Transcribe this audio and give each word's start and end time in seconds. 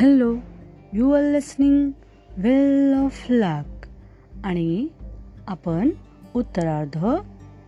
Hello 0.00 0.36
you 0.92 1.10
are 1.12 1.22
listening 1.22 1.90
well 2.38 2.94
of 2.94 3.26
luck 3.30 3.86
आणि 4.44 4.86
आपण 5.48 5.90
उत्तरार्ध 6.34 6.98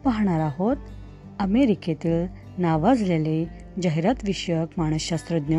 पाहणार 0.04 0.40
आहोत 0.40 0.76
अमेरिकेतील 1.38 2.26
नावाजलेले 2.58 3.46
जाहिरात 3.82 4.14
विषयक 4.24 4.68
मानसशास्त्रज्ञ 4.76 5.58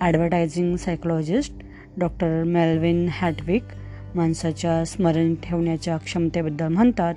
advertising 0.00 0.76
psychologist 0.76 1.52
doctor 1.98 2.42
Melvin 2.44 3.08
Hattwick 3.10 3.62
माणसाच्या 4.14 4.84
स्मरण 4.84 5.34
ठेवण्याच्या 5.34 5.96
क्षमतेबद्दल 5.96 6.68
म्हणतात 6.68 7.14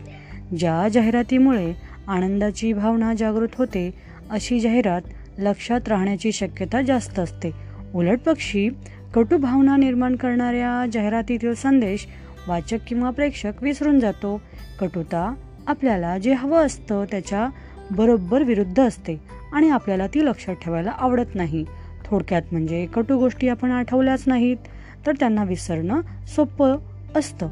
ज्या 0.58 0.88
जाहिरातीमुळे 0.88 1.74
आनंदाची 2.08 2.74
भावना 2.74 3.14
जागृत 3.14 3.56
होते 3.58 3.94
अशी 4.30 4.60
जाहिरात 4.60 5.02
लक्षात 5.38 5.88
राहण्याची 5.88 6.32
शक्यता 6.32 6.82
जास्त 6.82 7.20
असते. 7.20 7.67
उलट 7.96 8.20
पक्षी 8.26 8.70
कटू 9.14 9.38
भावना 9.38 9.78
निर्माण 9.78 10.16
करणाऱ्या 10.16 10.86
जाहिरातीतील 10.94 11.54
संदेश 11.54 12.08
वाचक 12.48 12.78
किंवा 12.88 13.10
प्रेक्षक 13.10 13.52
विसरून 13.62 14.00
जातो. 14.00 14.42
कटुता 14.80 15.34
आपल्याला 15.68 16.18
जे 16.18 16.34
हवं 16.34 16.66
असतं 16.66 17.04
त्याच्या 17.12 17.48
बरोबर 17.92 18.44
विरुद्ध 18.44 18.80
असते 18.80 19.22
आणि 19.54 19.70
आपल्याला 19.70 20.08
ती 20.08 20.26
लक्षात 20.26 20.56
ठेवायला 20.56 20.92
आवडत 20.92 21.36
नाही. 21.36 21.66
थोडक्यात 22.06 22.42
म्हणजे 22.52 22.86
कटू 22.86 23.18
गोष्टी 23.18 23.48
आपण 23.48 23.72
आठवल्याच 23.72 24.24
नाहीत 24.28 24.58
तर 25.06 25.12
त्यांना 25.20 25.44
विसरणं 25.44 26.02
सोपं 26.28 26.78
असतं. 27.16 27.50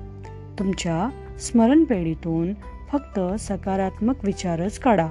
तुमच्या 0.59 1.09
स्मरणपेढीतून 1.39 2.53
फक्त 2.91 3.19
सकारात्मक 3.39 4.25
विचारच 4.25 4.79
काढा. 4.79 5.07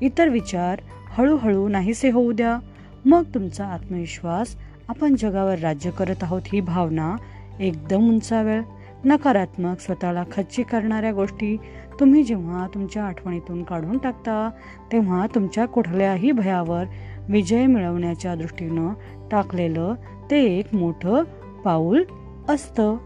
इतर 0.00 0.28
विचार 0.28 0.80
हळूहळू 1.08 1.68
नाहीसे 1.68 2.10
होऊ 2.10 2.32
द्या. 2.32 2.58
मग 3.04 3.22
तुमचा 3.34 3.66
आत्मविश्वास 3.66 4.56
आपण 4.88 5.14
जगावर 5.18 5.58
राज्य 5.58 5.90
करत 5.90 6.22
आहोत 6.22 6.42
ही 6.52 6.60
भावना 6.60 7.16
एकदम 7.60 8.08
उंचावेळ 8.08 8.62
नकारात्मक 9.04 9.80
स्वतःला 9.80 10.24
खच्ची 10.32 10.62
करणाऱ्या 10.62 11.12
गोष्टी 11.12 11.56
तुम्ही 12.00 12.22
जेव्हा 12.22 12.66
तुमच्या 12.74 13.04
आठवणीतून 13.04 13.62
काढून 13.62 13.98
टाकता 13.98 14.50
तेव्हा 14.92 15.26
तुमच्या 15.34 15.66
कुठल्याही 15.66 16.32
भयावर 16.32 16.84
विजय 17.28 17.66
मिळवण्याच्या 17.66 18.34
दृष्टीनं 18.34 18.92
टाकलेलं 19.30 19.94
ते 20.30 20.58
एक 20.58 20.74
मोठं 20.74 21.22
पाऊल 21.64 22.04
असतं. 22.48 22.96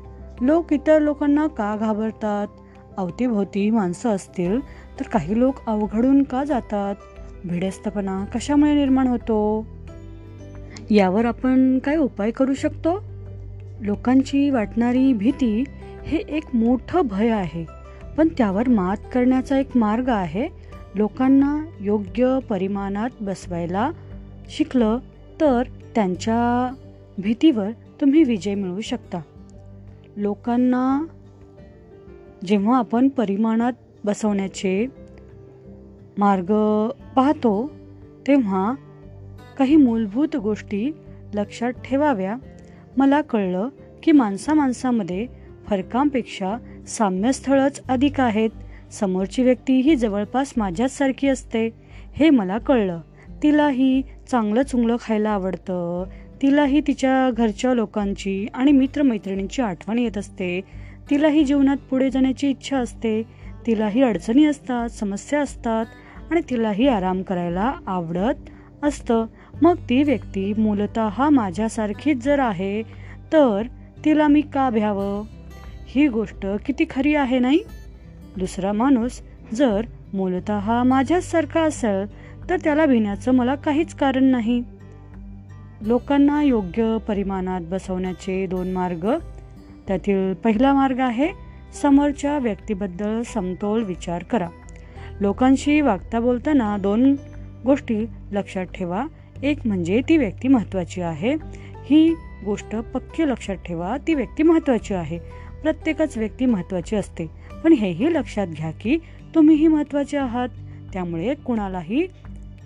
लोक 0.41 0.73
इतर 0.73 0.99
लोकांना 0.99 1.47
का 1.47 1.77
घाबरतात? 1.77 2.47
अवतीभोवती 2.97 3.71
माणसं 3.71 4.11
असतील 4.11 4.61
तर 5.01 5.03
काही 5.03 5.39
लोक 5.39 5.55
अवघडून 5.67 6.23
का 6.23 6.45
जातात? 6.45 6.95
भिडस्तपणा 7.45 8.25
कशामुळे 8.25 8.75
निर्माण 8.75 9.07
होतो? 9.07 9.67
यावर 10.91 11.25
आपण 11.25 11.79
काय 11.79 11.97
उपाय 11.97 12.31
करू 12.31 12.55
शकतो? 12.55 13.03
लोकांची 13.81 14.51
वाटणारी 14.51 15.13
भीती 15.13 15.65
हे 16.05 16.19
एक 16.19 16.45
मोठं 16.55 17.01
भय 17.01 17.29
आहे. 17.29 17.67
पण 18.17 18.29
त्यावर 18.29 18.69
मात 18.69 18.97
करण्याचा 19.13 19.59
एक 19.59 19.77
मार्ग 19.77 20.09
आहे. 20.09 20.49
लोकांना 20.95 21.67
योग्य 21.81 22.39
परिमाणात 22.49 23.11
बसवायला 23.21 23.91
शिकलं 24.51 24.99
तर 25.41 25.63
त्यांच्या 25.95 26.75
भीतीवर 27.19 27.71
तुम्ही 28.01 28.23
विजय 28.23 28.55
मिळवू 28.55 28.81
शकता. 28.81 29.19
लोकांना 30.17 31.07
जेव्हा 32.47 32.79
आपण 32.79 33.09
परिमाणात 33.09 33.73
बसवण्याचे 34.05 34.87
मार्ग 36.19 36.53
पाहतो 37.17 37.71
तेव्हा 38.27 38.75
काही 39.59 39.77
मूलभूत 39.77 40.37
गोष्टी 40.37 40.93
लक्षात 41.35 41.73
ठेवाव्या. 41.73 42.37
मला 42.97 43.21
कळलं 43.21 43.69
की 44.03 44.13
माणसा 44.13 44.55
माणसामध्ये 44.55 45.27
फरकांपेक्षा 45.67 46.57
साम्यस्थळच 46.87 47.81
अधिक 47.89 48.21
आहेत. 48.21 48.51
समोरची 48.93 49.43
व्यक्ती 49.43 49.81
ही 49.81 49.97
जवळपास 49.97 50.53
माझ्याचसारखी 50.57 51.29
असते. 51.29 51.71
हे 52.13 52.31
मला 52.31 52.59
कळलं. 52.59 53.01
तिलाही 53.43 54.03
चांगलं 54.31 54.63
चुंगलं 54.63 54.97
खायला 55.01 55.31
आवडतं. 55.31 56.05
तिलाही 56.43 56.81
तिच्या 56.81 57.31
घरच्या 57.31 57.75
लोकांची 57.75 58.47
आणि 58.55 58.73
मित्रमैत्रिणींची 58.73 59.63
आठवण 59.63 59.99
येत 59.99 60.19
असते. 60.19 60.61
तिलाही 61.11 61.45
जीवनात 61.45 61.77
पुढे 61.91 62.11
जाण्याची 62.11 62.51
इच्छा 62.51 62.79
असते. 62.79 63.23
तिलाही 63.67 64.03
अडचणी 64.03 64.45
असतात 64.45 64.89
समस्या 64.89 65.41
असतात 65.41 65.87
आणि 66.31 66.41
तिलाही 66.51 66.89
आराम 66.89 67.23
करायला 67.23 67.75
आवडत 67.87 68.35
असतं. 68.83 69.27
मग 69.63 69.75
ती 69.89 70.03
व्यक्ती 70.03 70.55
मूलत 70.59 70.99
माझ्यासारखीच 71.31 72.25
जर 72.25 72.39
आहे 72.39 72.83
तर 73.33 73.63
तिला 74.05 74.29
मी 74.29 74.41
का 74.41 74.71
भ्यावं? 74.71 75.25
ही 75.87 76.09
गोष्ट 76.09 76.47
किती 76.67 76.85
खरी 76.91 77.15
आहे 77.15 77.39
नाही? 77.39 77.59
दुसरा 78.37 78.73
माणूस 78.73 79.21
जर 79.55 79.83
मूलत 80.13 80.51
माझ्यासारखा 80.87 81.61
असेल 81.61 82.07
तर 82.51 82.57
त्याला 82.65 82.87
भिण्याचं 82.87 83.33
मला 83.33 83.55
काहीच 83.55 83.95
कारण 83.95 84.25
नाही. 84.25 84.65
लोकांना 85.81 86.43
योग्य 86.43 86.97
परिमाणात 87.09 87.61
बसवण्याचे 87.61 88.47
दोन 88.47 88.73
मार्ग. 88.73 89.11
त्यातील 89.87 90.35
पहिला 90.35 90.75
मार्ग 90.75 91.01
आहे 91.01 91.29
समोरच्या 91.83 92.39
व्यक्तीबद्दल 92.39 93.23
समतोल 93.23 93.83
विचार 93.83 94.23
करा. 94.23 94.49
लोकांशी 95.21 95.81
वागता 95.81 96.21
बोलताना 96.21 96.77
दोन 96.77 97.17
गोष्टी 97.67 98.07
लक्षात 98.33 98.67
ठेवा. 98.67 99.07
एक 99.43 99.59
म्हणजे 99.65 100.01
ती 100.09 100.17
व्यक्ती 100.17 100.49
महत्त्वाची 100.49 101.01
आहे. 101.01 101.35
ही 101.91 102.15
गोष्ट 102.45 102.77
पक्की 102.77 103.29
लक्षात 103.29 103.57
ठेवा 103.57 103.97
ती 104.07 104.15
व्यक्ती 104.15 104.43
महत्त्वाची 104.43 104.95
आहे. 104.95 105.19
प्रत्येकच 105.63 106.19
व्यक्ती 106.19 106.47
महत्त्वाची 106.47 106.97
असते. 106.97 107.27
पण 107.65 107.73
हेही 107.73 108.15
लक्षात 108.15 108.47
घ्या 108.47 108.71
की 108.71 108.99
तुम्हीही 109.35 109.69
महत्त्वाचे 109.69 110.17
आहात. 110.17 110.49
त्यामुळे 110.93 111.35
कुणालाही 111.35 112.07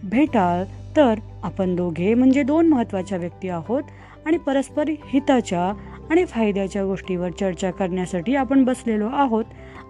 भेटाल 0.04 0.64
तर 0.96 1.14
आपण 1.42 1.76
दोघे 1.76 2.14
म्हणजे 2.14 2.42
दोन 2.42 2.66
महत्त्वाच्या 2.66 3.18
व्यक्ती 3.18 3.48
आहोत 3.48 3.82
आणि 4.26 4.36
परस्पर 4.36 4.88
हिताच्या 4.88 5.62
आणि 6.10 6.24
फायद्याच्या 6.24 6.84
गोष्टीवर 6.84 7.30
चर्चा 7.30 7.70
करण्यासाठी 7.70 8.36
आपण 8.36 8.64
बसलेलो 8.64 9.06
आहोत 9.06 9.44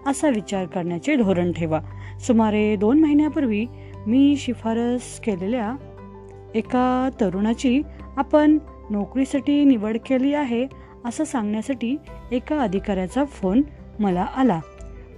असा 0.07 0.29
विचार 0.29 0.65
करण्याचे 0.65 1.15
धोरण 1.15 1.51
ठेवा. 1.51 1.79
सुमारे 2.27 2.75
दोन 2.75 2.99
महिन्यापूर्वी 2.99 3.65
मी 4.07 4.35
शिफारस 4.37 5.19
केलेल्या 5.19 5.75
एका 6.55 7.09
तरुणाची 7.21 7.81
आपण 8.17 8.57
नोकरीसाठी 8.89 9.65
निवड 9.65 9.97
केली 9.97 10.33
आहे 10.33 10.67
असं 11.05 11.23
सांगण्यासाठी 11.23 11.97
एका 12.31 12.59
अधिकाऱ्याचा 12.59 13.25
फोन 13.25 13.61
मला 13.99 14.21
आला. 14.21 14.59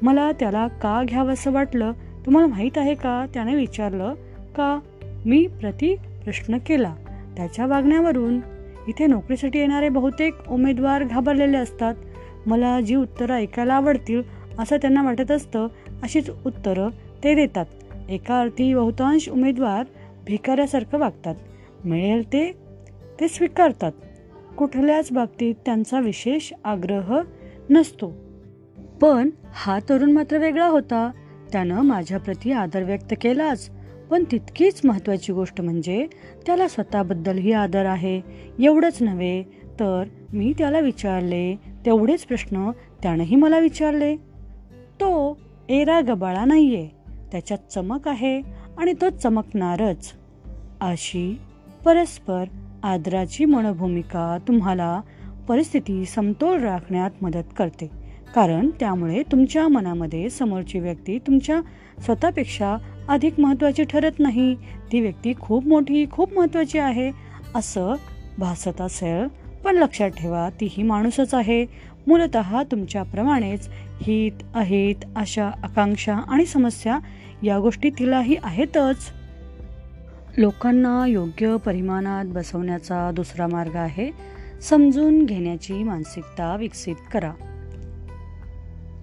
मला 0.02 0.32
त्याला 0.32 0.68
का 0.68 1.04
घ्यावंसं 1.04 1.52
वाटलं? 1.52 1.92
तुम्हाला 2.26 2.48
माहीत 2.48 2.78
आहे 2.78 2.96
का? 2.96 3.26
त्याने 3.34 3.56
विचारलं 3.56 4.14
का? 4.56 4.80
मी 5.26 5.48
प्रति 5.48 5.96
प्रश्न 6.24 6.58
केला. 6.58 6.96
त्याच्या 7.38 7.66
वागण्यावरून. 7.66 8.40
इथे 8.88 9.08
नोकरीसाठी 9.08 9.60
येणारे 9.60 9.90
बहुतेक 9.90 10.34
उमेदवार 10.50 11.04
घाबरलेले 11.04 11.58
असतात. 11.58 11.96
मला 12.46 12.82
जी 12.82 12.96
उत्तरं 12.96 13.34
ऐकायला 13.34 13.74
आवडतील 13.74 14.22
असं 14.60 14.78
त्यांना 14.78 15.04
वाटत 15.04 15.32
असतं 15.32 15.68
अशीच 16.04 16.30
उत्तरं 16.46 16.90
ते 17.24 17.36
देतात. 17.36 17.66
एका 18.10 18.40
अर्थी 18.40 18.74
बहुतांश 18.74 19.30
उमेदवार 19.30 19.86
भिकाऱ्यासारखं 20.26 20.98
वागतात. 20.98 21.36
मिळेल 21.86 22.34
ते 22.34 22.52
ते 23.20 23.28
स्वीकारतात. 23.28 23.92
कुठल्याच 24.58 25.12
बाबतीत 25.12 25.56
त्यांचा 25.66 26.00
विशेष 26.00 26.54
आग्रह 26.64 27.22
नसतो. 27.70 28.14
पण 29.02 29.30
हा 29.54 29.80
तरुण 29.90 30.12
मात्र 30.12 30.38
वेगळा 30.38 30.68
होता. 30.68 31.12
त्यानं 31.52 31.82
माझ्याप्रती 31.82 32.52
आदर 32.52 32.84
व्यक्त 32.84 33.14
केलाच. 33.22 33.70
पण 34.10 34.24
तितकीच 34.32 34.82
महत्त्वाची 34.84 35.34
गोष्ट 35.34 35.62
म्हणजे 35.62 36.08
त्याला 36.46 36.68
स्वतःबद्दलही 36.68 37.52
आदर 37.52 37.86
आहे. 37.86 38.22
एवढंच 38.60 38.98
नव्हे 39.02 39.44
तर 39.80 40.04
मी 40.34 40.54
त्याला 40.58 40.80
विचारले 40.80 41.56
तेवढेच 41.86 42.26
प्रश्न 42.26 42.72
त्यानंही 43.04 43.36
मला 43.36 43.60
विचारले. 43.60 44.16
तो 44.96 45.38
एरा 45.70 46.02
गबाळा 46.02 46.46
नाहीये. 46.46 46.90
त्याच्यात 47.32 47.72
चमक 47.72 48.08
आहे. 48.08 48.42
आणि 48.78 48.94
तो 49.02 49.10
चमकणारच. 49.10 50.12
अशी 50.82 51.40
परस्पर 51.86 52.44
आदराची 52.84 53.46
मनोभूमिका 53.46 54.38
तुम्हाला 54.48 55.02
परिस्थिती 55.48 56.06
समतोल 56.06 56.64
राखण्यात 56.64 57.12
मदत 57.22 57.44
करते. 57.58 57.90
कारण 58.36 58.70
त्यामुळे 58.80 59.24
तुमच्या 59.32 59.68
मनामध्ये 59.68 60.30
समोरची 60.30 60.80
व्यक्ती 60.80 61.20
तुमच्या 61.20 61.62
स्वतःपेक्षा 62.02 62.78
अधिक 63.08 63.40
महत्त्वाची 63.40 63.84
ठरत 63.84 64.12
नाही. 64.20 64.56
ती 64.92 65.00
व्यक्ती 65.00 65.34
खूप 65.40 65.68
मोठी 65.68 66.06
खूप 66.12 66.34
महत्त्वाची 66.34 66.80
आहे 66.80 67.12
असं 67.56 67.94
भासत 68.40 68.82
असेल. 68.82 69.28
पण 69.64 69.76
लक्षात 69.76 70.10
ठेवा 70.10 70.50
ती 70.50 70.68
ही 70.72 70.84
माणूसच 70.84 71.34
आहे. 71.34 71.66
मूलत 72.08 72.38
तुमच्याप्रमाणेच 72.72 73.70
हित 74.02 74.32
अहित 74.56 74.96
आशा 75.16 75.48
आकांक्षा 75.48 76.16
आणि 76.16 76.46
समस्या 76.46 77.00
या 77.44 77.60
गोष्टी 77.60 77.90
तिलाही 77.90 78.36
आहेतच. 78.44 79.12
लोकांना 80.38 81.08
योग्य 81.08 81.58
परिमाणात 81.66 82.26
बसवण्याचा 82.26 83.12
दुसरा 83.12 83.48
मार्ग 83.48 83.76
आहे. 83.76 84.12
समजून 84.62 85.26
घेण्याची 85.26 85.74
मानसिकता 85.74 86.56
विकसित 86.56 86.96
करा. 87.14 87.32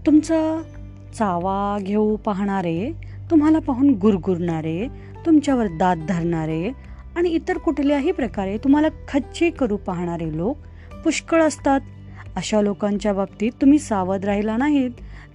तुमचा 0.06 0.62
चावा 1.14 1.79
घेऊ 1.82 2.17
पाहणारे 2.17 2.93
तुम्हाला 3.31 3.58
पाहून 3.58 3.90
गुरगुरणारे 3.90 4.88
तुमच्यावर 5.26 5.67
दात 5.67 5.96
धरणारे 6.08 6.73
आणि 7.17 7.29
इतर 7.29 7.58
कुठल्याही 7.58 8.12
प्रकारे 8.12 8.58
तुम्हाला 8.58 8.88
खच्ची 9.08 9.50
करू 9.50 9.76
पाहणारे 9.76 10.37
लोक 10.37 10.56
पुष्कळ 11.05 11.43
असतात. 11.43 11.81
अशा 12.37 12.61
लोकांच्या 12.61 13.12
बाबतीत 13.12 13.52
तुम्ही 13.61 13.79
सावध 13.79 14.25
राहिला 14.25 14.56
नाहीत 14.56 14.90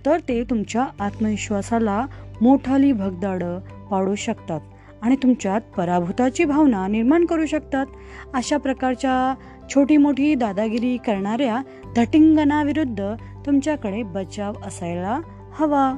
तर 0.05 0.19
ते 0.19 0.44
तुमच्या 0.44 0.85
आत्मविश्वासाला 0.99 2.05
मोठाली 2.42 2.92
भगदाड 2.92 3.44
पाडू 3.92 4.16
शकतात 4.16 4.60
आणि 5.01 5.16
तुमच्यात 5.16 5.62
पराभूताची 5.78 6.45
भावना 6.45 6.88
निर्माण 6.88 7.25
करू 7.25 7.45
शकतात. 7.45 7.86
अशा 8.34 8.57
प्रकारच्या 8.57 9.36
छोटी 9.69 9.98
मोठी 9.98 10.36
दादागिरी 10.36 10.98
करणाऱ्या 10.98 11.62
धटिंगणाविरुद्ध 11.95 13.16
तुमच्याकडे 13.45 14.04
बचाव 14.04 14.54
असायला 14.66 15.19
हवा. 15.51 15.94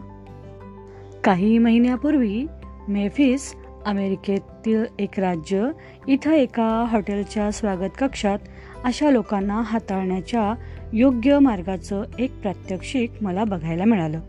काही 1.23 1.57
महिन्यापूर्वी 1.57 2.45
मेफिस 2.87 3.55
अमेरिकेतील 3.85 4.85
एक 4.99 5.19
राज्य 5.19 5.69
इथं 6.07 6.31
एका 6.31 6.85
हॉटेलच्या 6.91 7.51
स्वागत 7.51 7.89
कक्षात 7.99 8.39
अशा 8.83 9.11
लोकांना 9.11 9.61
हाताळण्याच्या 9.65 10.53
योग्य 10.93 11.39
मार्गाचं 11.39 12.03
एक 12.19 12.41
प्रात्यक्षिक 12.41 13.11
मला 13.21 13.43
बघायला 13.43 13.85
मिळालं. 13.85 14.19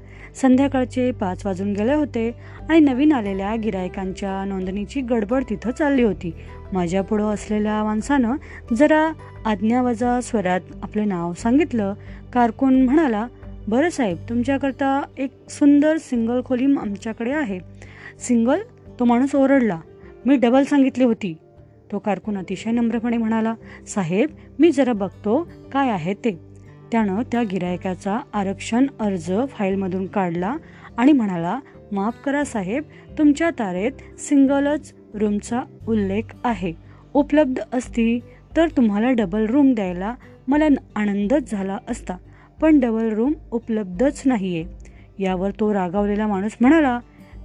संध्याकाळचे 0.43 1.11
पाच 1.11 1.47
वाजून 1.47 1.73
गेले 1.73 1.95
होते 1.95 2.31
आणि 2.69 2.81
नवीन 2.81 3.13
आलेल्या 3.13 3.57
गिरायकांच्या 3.57 4.45
नोंदणीची 4.45 5.01
गडबड 5.01 5.45
तिथं 5.51 5.71
चालली 5.71 6.03
होती. 6.03 6.35
माझ्या 6.73 7.03
पुढं 7.03 7.25
असलेल्या 7.25 7.85
माणसानं 7.85 8.37
जरा 8.75 9.13
आज्ञावजा 9.47 10.21
स्वरात 10.21 10.61
आपलं 10.83 11.09
नाव 11.09 11.33
सांगितलं. 11.33 11.95
कारकून 12.33 12.83
म्हणाला 12.83 13.27
बरं 13.69 13.91
साहेब 13.91 14.17
तुमच्याकरता 14.29 15.03
एक 15.19 15.51
सुंदर 15.51 15.97
सिंगल 15.97 16.41
खोली 16.45 16.65
आमच्याकडे 16.65 17.33
आहे. 17.33 17.59
सिंगल 18.19 18.61
तो 19.01 19.05
माणूस 19.05 19.35
ओरडला. 19.35 19.81
मी 20.27 20.37
डबल 20.37 20.63
सांगितली 20.63 21.05
होती. 21.05 21.37
तो 21.93 21.99
कारकून 21.99 22.39
अतिशय 22.39 22.71
नम्रपणे 22.71 23.17
म्हणाला 23.17 23.55
साहेब 23.87 24.31
मी 24.59 24.71
जरा 24.71 24.93
बघतो 24.93 25.49
काय 25.73 25.91
आहे 25.91 26.15
ते. 26.15 26.39
त्यानं 26.93 27.23
त्या 27.23 27.43
गिरायकाचा 27.43 28.19
आरक्षण 28.33 28.87
अर्ज 29.01 29.33
फाईलमधून 29.49 30.07
काढला 30.07 30.57
आणि 30.99 31.13
म्हणाला 31.13 31.59
माफ 31.93 32.23
करा 32.25 32.45
साहेब 32.45 32.83
तुमच्या 33.19 33.51
तारेत 33.51 33.93
सिंगलच 34.19 34.93
रूमचा 35.15 35.63
उल्लेख 35.89 36.23
आहे. 36.45 36.73
उपलब्ध 37.15 37.61
असती 37.73 38.19
तर 38.57 38.69
तुम्हाला 38.69 39.11
डबल 39.11 39.47
रूम 39.47 39.73
द्यायला 39.75 40.15
मला 40.49 40.65
आनंदच 40.97 41.51
झाला 41.51 41.79
असता 41.89 42.17
पण 42.61 42.81
डबल 42.81 43.09
रूम 43.09 43.33
उपलब्धच 43.51 44.23
नाहीये. 44.25 44.65
यावर 45.19 45.51
तो 45.51 45.73
रागावलेला 45.75 46.27
माणूस 46.27 46.57
म्हणाला 46.61 46.99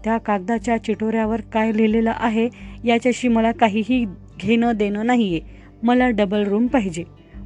त्या 0.04 0.18
कागदाच्या 0.18 0.78
चिटोऱ्यावर 0.78 1.42
काय 1.54 1.72
लिहिलेलं 1.74 2.12
आहे? 2.16 2.50
याच्याशी 2.84 3.28
मला 3.28 3.52
काहीही 3.52 4.06
घेणं 4.40 4.72
देणं 4.76 5.06
नाही 5.06 5.32
आहे 5.32 5.42
मला 5.84 6.10
डबल 6.10 6.44
रूम 6.48 6.68
पाहिजे. 6.68 7.04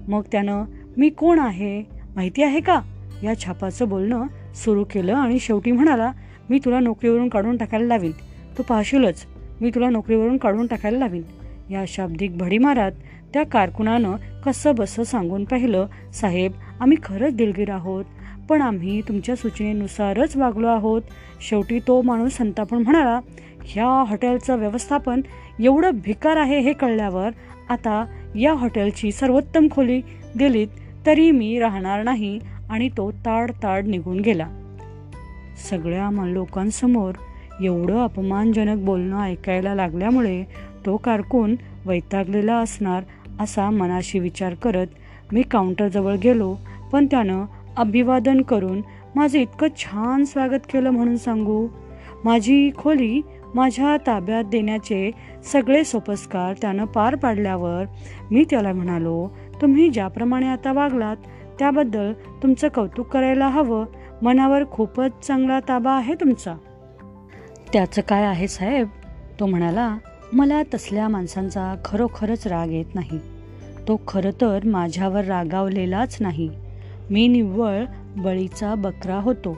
मग 0.08 0.22
त्यानं 0.32 0.64
मी 0.98 1.10
कोण 1.10 1.40
आहे? 1.40 1.84
माहिती 2.16 2.44
आहे 2.44 2.60
का? 2.60 2.82
या 3.24 3.40
छापाचं 3.40 3.90
बोलणं 3.90 4.26
सुरू 4.56 4.84
केलं 4.84 5.14
आणि 5.14 5.40
शेवटी 5.40 5.72
म्हणाला 5.72 6.12
मी 6.50 6.60
तुला 6.66 6.80
नोकरीवरून 6.80 7.30
काढून 7.30 7.58
टाकायला 7.58 7.88
लावीन. 7.88 8.12
तू 8.58 8.64
पाहशीलच 8.64 9.26
मी 9.62 9.72
तुला 9.76 9.90
नोकरीवरून 9.90 10.38
काढून 10.38 10.68
टाकायला 10.68 10.98
लावीन. 10.98 11.22
या 11.72 11.84
शाब्दिक 11.88 12.38
भडीमारात 12.38 12.92
त्या 13.34 13.44
कारकुनानं 13.46 14.16
कसं 14.46 14.76
बसं 14.76 15.04
सांगून 15.04 15.44
पाहिलं 15.44 15.88
साहेब 16.14 16.52
आम्ही 16.80 16.98
खरंच 17.04 17.36
दिलगीर 17.36 17.70
आहोत 17.72 18.06
पण 18.50 18.62
आम्ही 18.62 19.02
तुमच्या 19.02 19.36
सूचनेनुसारच 19.36 20.38
वागलो 20.38 20.68
आहोत. 20.68 21.02
शेवटी 21.50 21.80
तो 21.80 22.02
माणूस 22.02 22.34
संतापून 22.34 22.82
म्हणाला 22.84 23.20
ह्या 23.66 23.86
हॉटेलचं 23.86 24.58
व्यवस्थापन 24.58 25.22
एवढं 25.60 25.92
भिकार 26.04 26.38
आहे 26.38 26.60
हे 26.60 26.74
कळल्यावर 26.74 27.30
आता 27.70 28.06
या 28.36 28.54
हॉटेलची 28.54 29.12
सर्वोत्तम 29.12 29.68
खोली 29.72 30.02
दिलीत 30.36 30.68
तरी 31.06 31.32
मी 31.32 31.60
राहणार 31.60 32.04
नाही 32.04 32.40
आणि 32.70 32.90
तो 32.90 33.12
ताड 33.12 33.52
ताड 33.52 33.88
निघून 33.88 34.20
गेला. 34.20 34.48
सगळ्या 35.70 36.26
लोकांसमोर 36.26 37.14
एवढं 37.62 38.04
अपमानजनक 38.04 38.84
बोलणं 38.86 39.22
ऐकायला 39.22 39.76
लागल्यामुळे 39.76 40.44
तो 40.86 40.98
कारकून 40.98 41.56
वैतागलेला 41.86 42.56
असणार 42.56 43.04
असा 43.40 43.70
मनाशी 43.70 44.20
विचार 44.20 44.54
करत 44.54 44.88
मी 45.32 45.42
काउंटरजवळ 45.42 46.16
गेलो 46.16 46.56
पण 46.92 47.06
त्यानं 47.06 47.46
अभिवादन 47.78 48.42
करून 48.42 48.82
माझं 49.16 49.40
इतकं 49.40 49.68
छान 49.78 50.26
स्वागत 50.26 50.60
केलं 50.74 50.90
म्हणून 50.90 51.18
सांगू 51.18 51.68
माझी 52.26 52.72
खोली 52.78 53.22
माझ्या 53.56 53.98
ताब्यात 54.08 54.44
देण्याचे 54.44 55.12
सगळे 55.44 55.84
सोपस्कार 55.84 56.54
त्यानं 56.62 56.86
पार 56.86 57.16
पाडल्यावर 57.16 57.84
मी 58.32 58.46
त्याला 58.50 58.74
म्हणालो 58.74 59.28
तुम्ही 59.62 59.90
ज्याप्रमाणे 59.90 60.48
आता 60.48 60.74
वागलात 60.74 61.18
त्याबद्दल 61.60 62.14
तुमचं 62.44 62.68
कौतुक 62.68 63.08
करायला 63.08 63.48
हवं. 63.48 63.86
मनावर 64.22 64.64
खूपच 64.72 65.28
चांगला 65.28 65.60
ताबा 65.60 65.92
आहे 65.92 66.14
तुमचा. 66.14 66.56
त्याचं 67.74 68.02
काय 68.02 68.24
आहे 68.24 68.48
साहेब? 68.48 68.88
तो 69.40 69.46
म्हणाला 69.46 69.98
मला 70.34 70.64
तसल्या 70.64 71.08
माणसांचा 71.08 71.76
खरोखरच 71.86 72.48
राग 72.48 72.72
येत 72.72 72.96
नाही. 72.96 73.20
तो 73.88 74.02
खरं 74.08 74.32
तर 74.42 74.60
माझ्यावर 74.66 75.26
रागावलेलाच 75.26 76.18
नाही. 76.20 76.50
मी 77.10 77.28
निव्वळ 77.28 77.84
बळीचा 78.18 78.76
बकरा 78.76 79.16
होतो. 79.16 79.58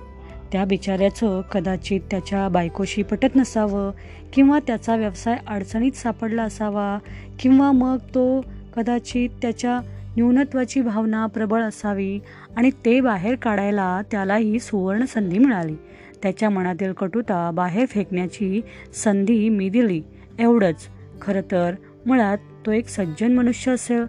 त्या 0.52 0.66
बिचाऱ्याचं 0.66 1.42
कदाचित 1.42 2.02
त्याच्या 2.12 2.50
बायकोशी 2.50 3.04
पटत 3.04 3.36
नसावं 3.36 3.92
किंवा 4.34 4.60
त्याचा 4.60 4.96
व्यवसाय 4.96 5.38
अडचणीत 5.48 5.92
सापडला 5.92 6.44
असावा 6.44 7.00
किंवा 7.40 7.72
मग 7.72 7.98
तो 7.98 8.46
कदाचित 8.76 9.30
त्याच्या 9.42 9.80
न्यूनत्वाची 10.18 10.82
भावना 10.82 11.26
प्रबळ 11.26 11.62
असावी 11.62 12.20
आणि 12.58 12.70
ते 12.86 13.02
बाहेर 13.02 13.36
काढायला 13.36 14.02
त्याला 14.12 14.36
ही 14.36 14.60
सुवर्ण 14.60 15.06
संधी 15.06 15.38
मिळाली. 15.38 15.76
त्याच्या 16.24 16.50
मनातील 16.50 16.94
कटुता 16.94 17.52
बाहेर 17.52 17.86
फेकण्याची 17.86 18.62
संधी 18.94 19.50
मी 19.50 19.70
दिली. 19.70 20.02
एवढंच. 20.40 20.76
खरं 21.22 21.42
तर 21.52 21.76
मुळात 22.06 22.38
तो 22.66 22.72
एक 22.72 22.88
सज्जन 22.88 23.34
मनुष्य 23.34 23.72
असेल. 23.72 24.06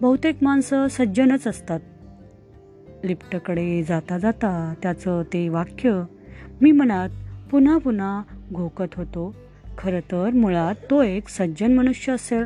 बहुतेक 0.00 0.36
माणसं 0.42 0.88
सज्जनच 0.88 1.46
असतात. 1.46 1.80
लिफ्टकडे 3.06 3.82
जाता 3.88 4.18
जाता 4.18 4.74
त्याचं 4.82 5.22
ते 5.22 5.48
वाक्य 5.48 6.02
मी 6.60 6.72
मनात 6.72 7.08
पुन्हा 7.50 7.78
पुन्हा 7.78 8.22
घोकत 8.52 8.94
होतो. 8.96 9.34
खरं 9.78 10.00
तर 10.00 10.30
मुळात 10.30 10.74
तो 10.90 11.02
एक 11.02 11.28
सज्जन 11.28 11.74
मनुष्य 11.74 12.12
असेल. 12.12 12.44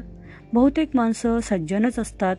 बहुतेक 0.53 0.89
माणसं 0.95 1.39
सज्जनच 1.41 1.99
असतात. 1.99 2.37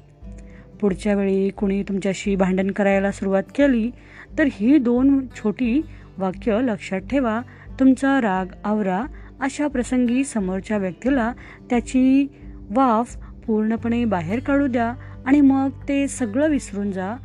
पुढच्या 0.81 1.15
वेळी 1.15 1.49
कुणी 1.49 1.83
तुमच्याशी 1.83 2.35
भांडण 2.35 2.71
करायला 2.71 3.11
सुरुवात 3.11 3.43
केली 3.55 3.91
तर 4.37 4.47
ही 4.51 4.77
दोन 4.77 5.25
छोटी 5.35 5.81
वाक्य 6.17 6.61
लक्षात 6.61 6.99
ठेवा. 6.99 7.41
तुमचा 7.79 8.21
राग 8.21 8.45
आवरा 8.63 9.03
अशा 9.39 9.67
प्रसंगी 9.67 10.23
समोरच्या 10.23 10.77
व्यक्तीला 10.77 11.31
त्याची 11.69 12.27
वाफ 12.69 13.17
पूर्णपणे 13.47 14.05
बाहेर 14.05 14.39
काढू 14.39 14.67
द्या 14.67 14.93
आणि 15.25 15.41
मग 15.41 15.69
ते 15.87 16.07
सगळं 16.07 16.49
विसरून 16.49 16.91
जा. 16.91 17.15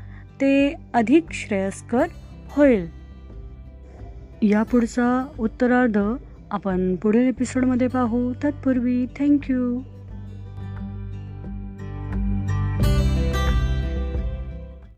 ते 0.40 0.74
अधिक 0.94 1.24
श्रेयस्कर 1.30 2.06
होईल. 2.50 2.86
यापुढचा 4.42 5.26
उत्तरार्ध 5.38 5.98
आपण 6.50 6.96
पुढील 6.96 7.28
एपिसोडमध्ये 7.28 7.88
पाहू. 7.88 8.32
तत्पूर्वी 8.32 9.06
थँक्यू 9.06 9.78